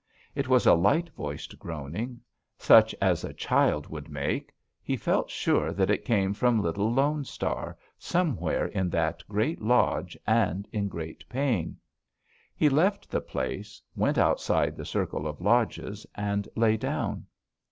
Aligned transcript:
It 0.33 0.47
was 0.47 0.65
a 0.65 0.73
light 0.73 1.11
voiced 1.11 1.59
groaning, 1.59 2.21
such 2.57 2.95
as 2.99 3.23
a 3.23 3.35
child 3.35 3.85
would 3.85 4.09
make; 4.09 4.51
he 4.81 4.97
felt 4.97 5.29
sure 5.29 5.71
that 5.73 5.91
it 5.91 6.05
came 6.05 6.33
from 6.33 6.59
little 6.59 6.91
Lone 6.91 7.23
Star, 7.23 7.77
somewhere 7.99 8.65
in 8.65 8.89
that 8.89 9.21
great 9.29 9.61
lodge, 9.61 10.17
and 10.25 10.67
in 10.71 10.87
great 10.87 11.23
pain. 11.29 11.77
He 12.55 12.67
left 12.67 13.11
the 13.11 13.21
place, 13.21 13.79
went 13.95 14.17
outside 14.17 14.75
the 14.75 14.85
circle 14.85 15.27
of 15.27 15.39
lodges, 15.39 16.07
and 16.15 16.47
lay 16.55 16.77
down. 16.77 17.27